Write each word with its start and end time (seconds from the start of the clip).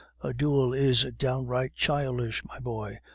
A 0.21 0.33
duel 0.33 0.73
is 0.73 1.03
downright 1.15 1.75
childish, 1.75 2.43
my 2.43 2.57
boy! 2.57 2.97